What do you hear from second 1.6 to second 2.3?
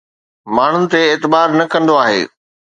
ڪندو آهي